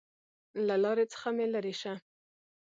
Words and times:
له 0.67 0.75
لارې 0.83 1.05
څخه 1.13 1.27
مې 1.35 1.45
لېرې 1.53 1.73
شه! 1.81 1.93